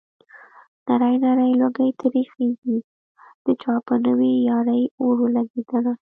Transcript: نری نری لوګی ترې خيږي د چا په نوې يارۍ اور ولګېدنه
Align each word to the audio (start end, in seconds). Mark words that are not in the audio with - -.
نری 0.87 1.17
نری 1.23 1.49
لوګی 1.61 1.89
ترې 1.99 2.21
خيږي 2.31 2.77
د 3.43 3.45
چا 3.61 3.73
په 3.87 3.95
نوې 4.05 4.33
يارۍ 4.49 4.81
اور 5.01 5.15
ولګېدنه 5.23 5.93